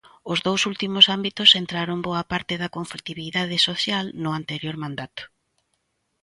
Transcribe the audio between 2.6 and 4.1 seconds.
da conflitividade social